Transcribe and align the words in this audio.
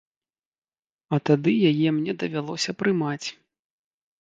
А 1.17 1.19
тады 1.31 1.53
яе 1.73 1.87
мне 1.99 2.15
давялося 2.25 2.77
прымаць. 2.81 3.27